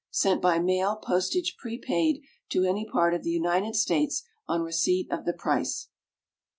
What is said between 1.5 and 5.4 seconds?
prepaid, to any part of the United States, on receipt of the